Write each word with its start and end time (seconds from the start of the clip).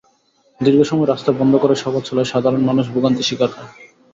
দীর্ঘ 0.61 0.81
সময় 0.83 1.09
রাস্তা 1.09 1.31
বন্ধ 1.39 1.53
করে 1.57 1.75
সভা 1.75 2.01
চলায় 2.05 2.31
সাধারণ 2.31 2.61
মানুষ 2.65 2.85
ভোগান্তির 2.93 3.27
শিকার 3.29 3.49
হয়। 3.55 3.69